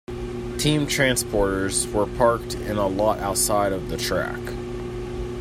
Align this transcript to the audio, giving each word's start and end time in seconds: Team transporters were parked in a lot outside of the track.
Team 0.57 0.87
transporters 0.87 1.85
were 1.91 2.07
parked 2.17 2.55
in 2.55 2.77
a 2.77 2.87
lot 2.87 3.19
outside 3.19 3.71
of 3.71 3.89
the 3.89 3.97
track. 3.97 4.41